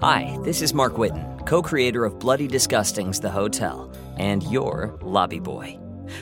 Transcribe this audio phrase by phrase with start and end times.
[0.00, 5.40] Hi, this is Mark Whitten, co creator of Bloody Disgusting's The Hotel, and your lobby
[5.40, 5.76] boy.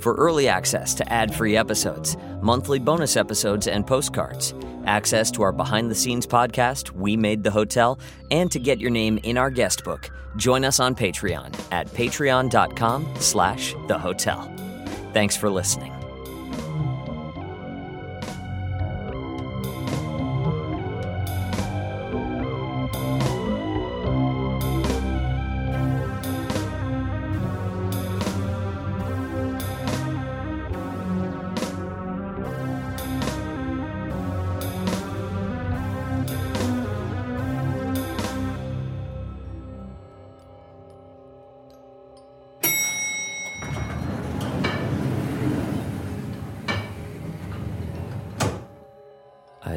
[0.00, 4.54] For early access to ad free episodes, monthly bonus episodes, and postcards,
[4.86, 8.00] access to our behind the scenes podcast, We Made the Hotel,
[8.32, 13.14] and to get your name in our guest book, join us on Patreon at patreon.com
[13.20, 14.52] slash the hotel.
[15.12, 15.99] Thanks for listening.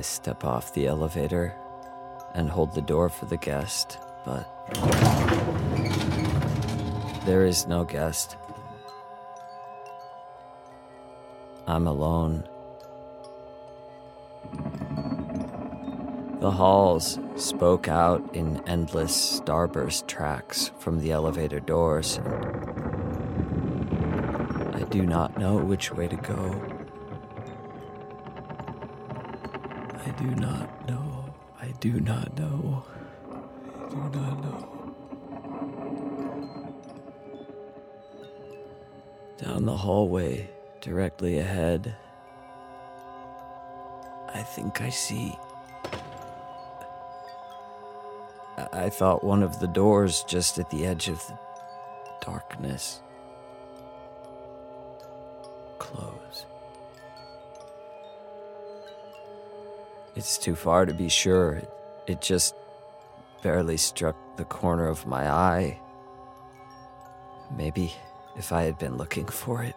[0.07, 1.55] Step off the elevator
[2.33, 4.47] and hold the door for the guest, but
[7.25, 8.37] there is no guest.
[11.67, 12.47] I'm alone.
[16.41, 22.19] The halls spoke out in endless starburst tracks from the elevator doors.
[24.73, 26.72] I do not know which way to go.
[30.17, 31.33] Do not know.
[31.61, 32.83] I do not know.
[33.31, 34.95] I do not know.
[39.37, 40.49] Down the hallway,
[40.81, 41.95] directly ahead,
[44.33, 45.37] I think I see.
[48.57, 51.37] I, I thought one of the doors just at the edge of the
[52.25, 53.01] darkness
[60.15, 61.61] It's too far to be sure.
[62.07, 62.55] It, just
[63.41, 65.79] barely struck the corner of my eye.
[67.55, 67.93] Maybe
[68.37, 69.75] if I had been looking for it.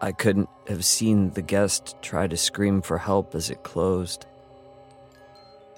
[0.00, 4.26] I couldn't have seen the guest try to scream for help as it closed.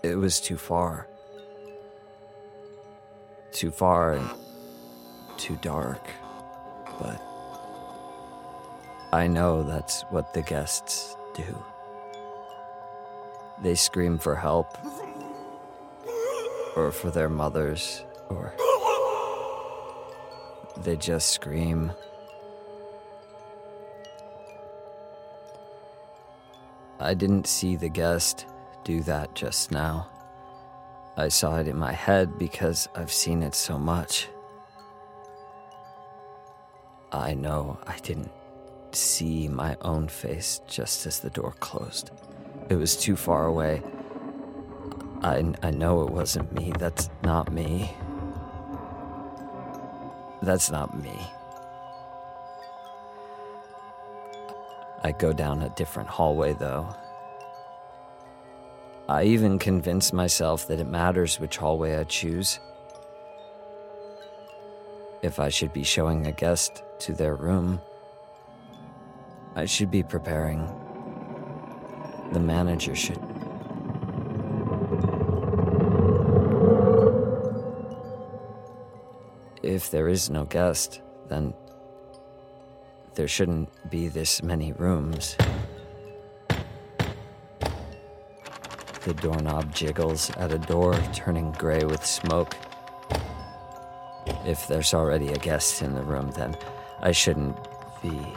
[0.02, 1.06] It was too far.
[3.52, 4.28] Too far and
[5.36, 6.06] too dark.
[7.00, 7.22] But
[9.12, 11.64] I know that's what the guests do.
[13.62, 14.76] They scream for help,
[16.76, 18.54] or for their mothers, or
[20.76, 21.90] they just scream.
[27.00, 28.44] I didn't see the guest
[28.84, 30.08] do that just now.
[31.16, 34.28] I saw it in my head because I've seen it so much.
[37.10, 38.30] I know I didn't
[38.92, 42.10] see my own face just as the door closed.
[42.68, 43.82] It was too far away.
[45.22, 46.72] I, I know it wasn't me.
[46.78, 47.90] That's not me.
[50.42, 51.18] That's not me.
[55.02, 56.94] I go down a different hallway, though.
[59.08, 62.60] I even convince myself that it matters which hallway I choose.
[65.22, 67.80] If I should be showing a guest to their room,
[69.58, 70.60] I should be preparing.
[72.30, 73.18] The manager should.
[79.60, 81.54] If there is no guest, then
[83.16, 85.36] there shouldn't be this many rooms.
[89.02, 92.54] The doorknob jiggles at a door, turning gray with smoke.
[94.46, 96.56] If there's already a guest in the room, then
[97.00, 97.56] I shouldn't
[98.00, 98.36] be.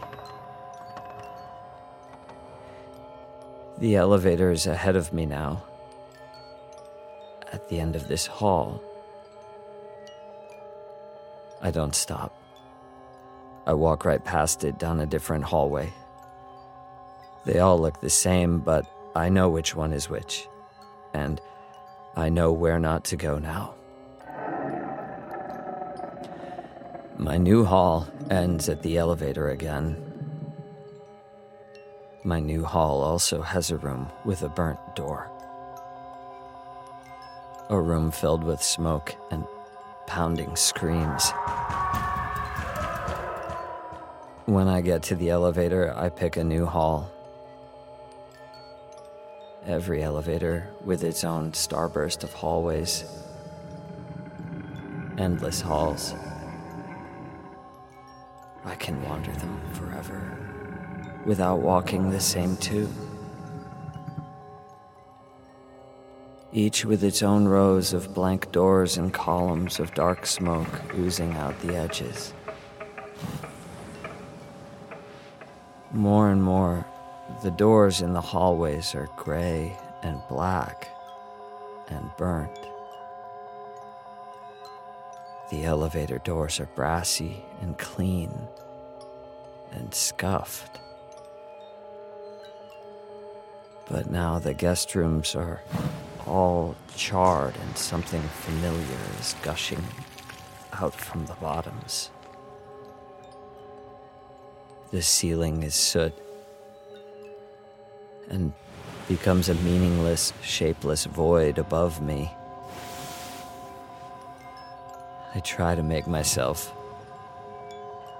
[3.81, 5.63] The elevator is ahead of me now.
[7.51, 8.79] At the end of this hall.
[11.63, 12.31] I don't stop.
[13.65, 15.91] I walk right past it down a different hallway.
[17.43, 18.85] They all look the same, but
[19.15, 20.47] I know which one is which.
[21.15, 21.41] And
[22.15, 23.73] I know where not to go now.
[27.17, 30.10] My new hall ends at the elevator again.
[32.23, 35.31] My new hall also has a room with a burnt door.
[37.71, 39.43] A room filled with smoke and
[40.05, 41.31] pounding screams.
[44.45, 47.09] When I get to the elevator, I pick a new hall.
[49.65, 53.03] Every elevator with its own starburst of hallways.
[55.17, 56.13] Endless halls.
[58.63, 60.50] I can wander them forever
[61.25, 62.89] without walking the same two.
[66.53, 71.59] each with its own rows of blank doors and columns of dark smoke oozing out
[71.61, 72.33] the edges.
[75.91, 76.85] More and more,
[77.43, 80.89] the doors in the hallways are gray and black
[81.89, 82.51] and burnt.
[85.51, 88.33] The elevator doors are brassy and clean
[89.71, 90.79] and scuffed.
[93.89, 95.61] But now the guest rooms are
[96.25, 99.83] all charred and something familiar is gushing
[100.73, 102.09] out from the bottoms.
[104.91, 106.13] The ceiling is soot
[108.29, 108.53] and
[109.07, 112.31] becomes a meaningless, shapeless void above me.
[115.33, 116.73] I try to make myself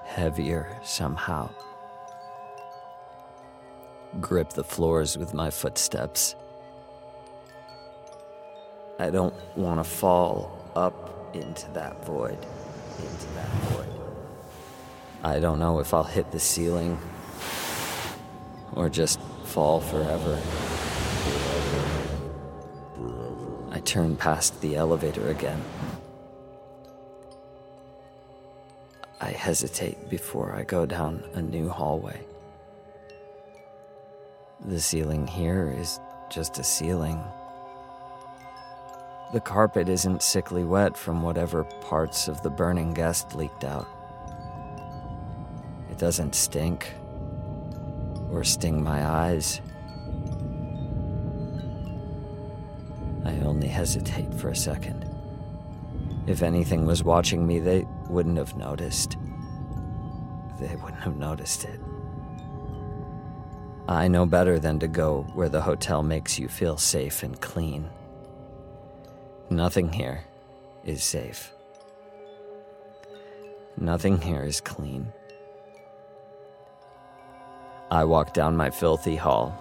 [0.05, 1.49] heavier somehow.
[4.19, 6.35] Grip the floors with my footsteps.
[8.99, 12.37] I don't want to fall up into that void.
[12.97, 13.87] Into that void.
[15.23, 16.99] I don't know if I'll hit the ceiling
[18.73, 20.39] or just fall forever.
[23.71, 25.61] I turn past the elevator again.
[29.21, 32.25] I hesitate before I go down a new hallway.
[34.63, 35.99] The ceiling here is
[36.29, 37.19] just a ceiling.
[39.33, 43.87] The carpet isn't sickly wet from whatever parts of the burning guest leaked out.
[45.89, 46.93] It doesn't stink
[48.29, 49.61] or sting my eyes.
[53.25, 55.07] I only hesitate for a second.
[56.27, 59.17] If anything was watching me, they wouldn't have noticed.
[60.59, 61.79] They wouldn't have noticed it.
[63.91, 67.89] I know better than to go where the hotel makes you feel safe and clean.
[69.49, 70.23] Nothing here
[70.85, 71.51] is safe.
[73.77, 75.11] Nothing here is clean.
[77.91, 79.53] I walk down my filthy hall.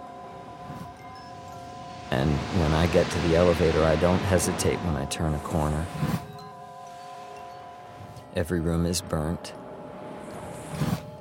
[2.13, 5.85] And when I get to the elevator, I don't hesitate when I turn a corner.
[8.37, 9.55] Every room is burnt.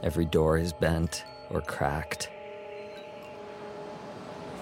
[0.04, 2.30] Every door is bent or cracked.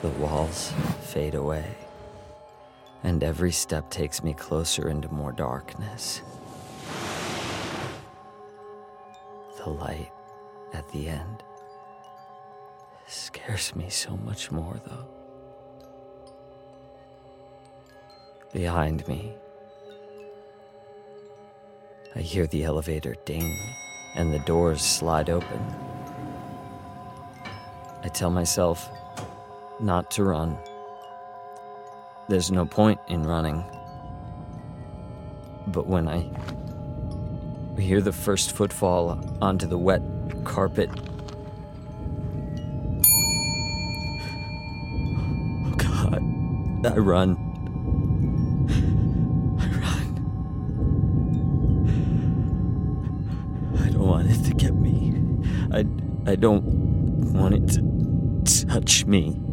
[0.02, 0.72] The walls
[1.02, 1.66] fade away,
[3.04, 6.22] and every step takes me closer into more darkness.
[9.58, 10.12] The light
[10.72, 11.42] at the end
[13.08, 15.08] scares me so much more, though.
[18.54, 19.34] Behind me,
[22.16, 23.58] I hear the elevator ding
[24.16, 25.60] and the doors slide open.
[28.04, 28.90] I tell myself
[29.80, 30.58] not to run.
[32.28, 33.64] There's no point in running.
[35.68, 36.30] But when I
[37.80, 40.02] hear the first footfall onto the wet
[40.44, 40.90] carpet,
[45.66, 46.22] oh God,
[46.86, 47.38] I run.
[49.60, 50.06] I, run.
[53.80, 55.14] I don't want it to get me.
[55.72, 55.86] I,
[56.30, 56.64] I don't
[57.34, 59.47] want it to touch me.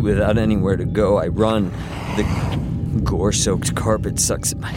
[0.00, 1.70] Without anywhere to go, I run.
[2.16, 4.72] The gore soaked carpet sucks at my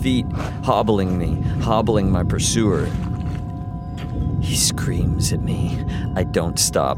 [0.00, 0.26] feet,
[0.64, 2.86] hobbling me, hobbling my pursuer.
[4.40, 5.84] He screams at me.
[6.16, 6.96] I don't stop.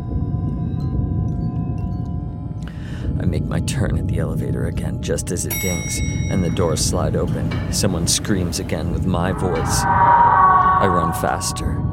[3.20, 5.98] I make my turn at the elevator again just as it dings,
[6.30, 7.72] and the doors slide open.
[7.72, 9.82] Someone screams again with my voice.
[9.84, 11.91] I run faster.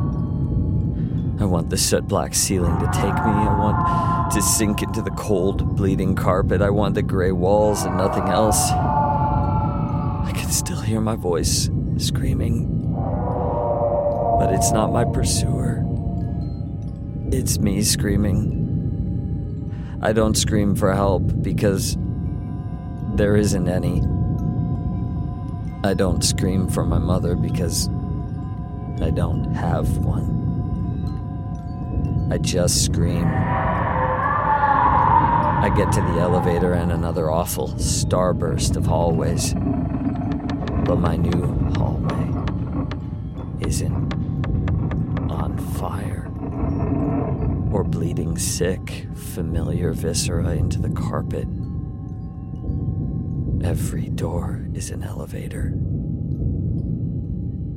[1.39, 3.31] I want the soot black ceiling to take me.
[3.31, 6.61] I want to sink into the cold, bleeding carpet.
[6.61, 8.71] I want the gray walls and nothing else.
[8.71, 12.93] I can still hear my voice screaming.
[14.37, 15.85] But it's not my pursuer.
[17.31, 18.57] It's me screaming.
[20.01, 21.97] I don't scream for help because
[23.15, 24.01] there isn't any.
[25.87, 27.87] I don't scream for my mother because
[29.01, 30.38] I don't have one.
[32.31, 33.25] I just scream.
[35.61, 39.55] I get to the elevator and another awful starburst of hallways.
[40.85, 42.45] But my new hallway
[43.67, 44.13] isn't
[45.31, 46.27] on fire
[47.73, 51.47] or bleeding sick, familiar viscera into the carpet.
[53.63, 55.73] Every door is an elevator.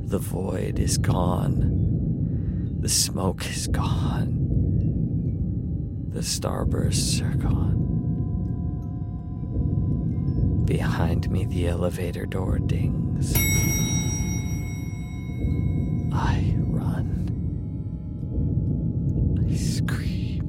[0.05, 2.77] The void is gone.
[2.79, 4.42] The smoke is gone.
[6.13, 7.83] The starbursts are gone.
[10.65, 13.35] behind me, the elevator door dings.
[16.13, 17.29] I run.
[19.39, 20.41] I scream.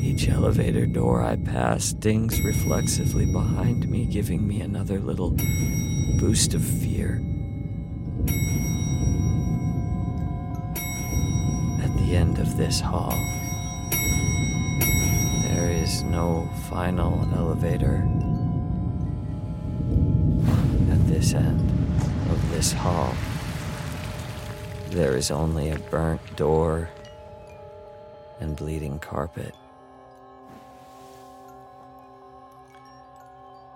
[0.00, 5.36] Each elevator door I pass dings reflexively behind me, giving me another little
[6.18, 7.20] boost of fear.
[12.22, 13.18] End of this hall,
[13.90, 17.96] there is no final elevator.
[20.92, 21.60] At this end
[22.30, 23.12] of this hall,
[24.90, 26.88] there is only a burnt door
[28.38, 29.56] and bleeding carpet.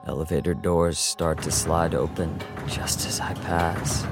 [0.07, 2.38] Elevator doors start to slide open
[2.69, 4.05] just as I pass,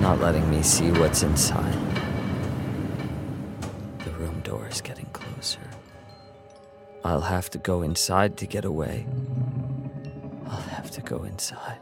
[0.00, 1.93] not letting me see what's inside.
[4.74, 5.60] Is getting closer.
[7.04, 9.06] I'll have to go inside to get away.
[10.48, 11.78] I'll have to go inside.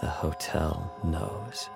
[0.00, 1.68] The hotel knows.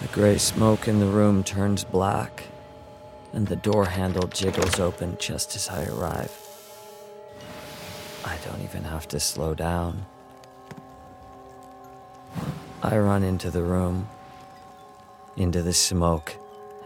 [0.00, 2.44] The gray smoke in the room turns black,
[3.32, 6.38] and the door handle jiggles open just as I arrive.
[8.24, 10.06] I don't even have to slow down.
[12.80, 14.08] I run into the room,
[15.36, 16.36] into the smoke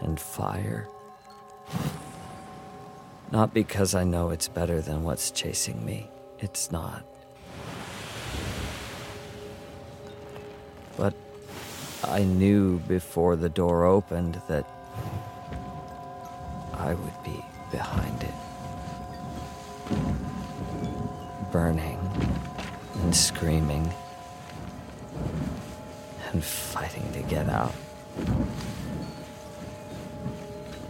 [0.01, 0.87] and fire.
[3.31, 6.09] Not because I know it's better than what's chasing me,
[6.39, 7.05] it's not.
[10.97, 11.13] But
[12.03, 14.67] I knew before the door opened that
[16.73, 18.33] I would be behind it.
[21.51, 21.99] Burning
[22.95, 23.93] and screaming
[26.33, 27.73] and fighting to get out.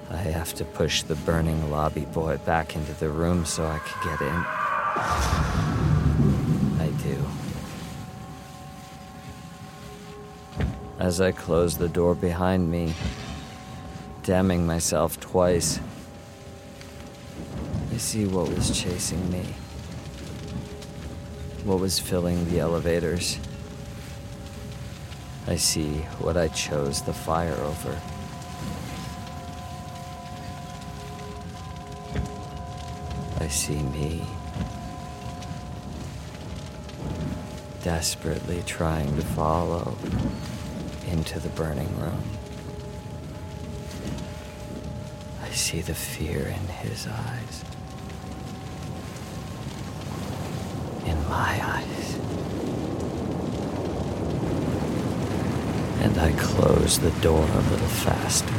[0.09, 4.03] I have to push the burning lobby boy back into the room so I could
[4.03, 4.45] get in.
[6.79, 7.25] I do.
[10.99, 12.93] As I close the door behind me,
[14.21, 15.79] damning myself twice,
[17.91, 19.43] I see what was chasing me,
[21.65, 23.39] what was filling the elevators.
[25.45, 27.99] I see what I chose the fire over.
[33.39, 34.25] I see me.
[37.83, 39.97] Desperately trying to follow
[41.11, 42.23] into the burning room.
[45.41, 47.65] I see the fear in his eyes.
[51.05, 52.22] In my eyes.
[56.03, 58.53] And I close the door a little faster.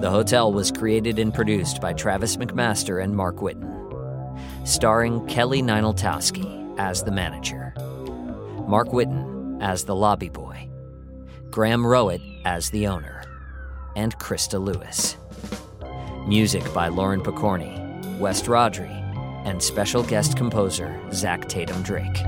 [0.00, 6.78] The Hotel was created and produced by Travis McMaster and Mark Whitten, starring Kelly Nienaltowski
[6.78, 7.74] as the manager,
[8.66, 10.68] Mark Whitten as the lobby boy,
[11.50, 13.22] Graham Rowat as the owner,
[13.96, 15.16] and Christa Lewis.
[16.28, 17.74] Music by Lauren Pokorney,
[18.18, 18.94] West Rodri,
[19.46, 22.18] and special guest composer Zach Tatom Drake.